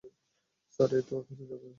[0.73, 1.69] Sir, এইতো এখুনি হয়ে যাবে।